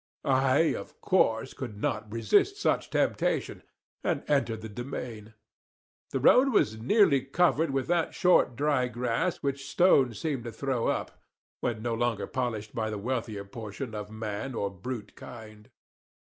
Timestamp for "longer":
11.93-12.25